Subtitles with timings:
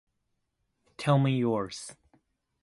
[0.97, 1.95] Tell me yours.